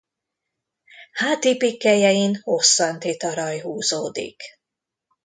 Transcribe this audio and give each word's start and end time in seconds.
Háti 1.13 1.55
pikkelyein 1.57 2.39
hosszanti 2.41 3.17
taraj 3.17 3.59
húzódik. 3.61 4.41